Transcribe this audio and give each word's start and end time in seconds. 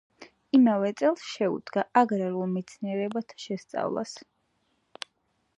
იმავე 0.59 0.87
წელს 1.01 1.25
შეუდგა 1.33 1.83
აგრარულ 2.03 2.49
მეცნიერებათა 2.57 3.41
შესწავლას. 3.47 4.19